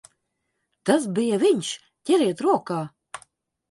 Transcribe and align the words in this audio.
Tas 0.91 1.05
bija 1.19 1.41
viņš! 1.45 1.71
Ķeriet 2.11 2.45
rokā! 2.51 2.85